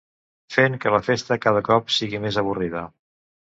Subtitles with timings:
[0.55, 2.85] Fent que la festa cada cop sigui més avorrida.